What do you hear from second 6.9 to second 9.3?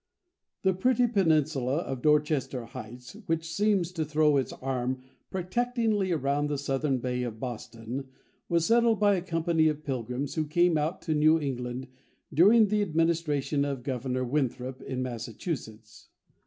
bay of Boston, was settled by a